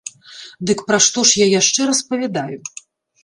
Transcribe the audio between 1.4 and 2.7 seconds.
я яшчэ распавядаю?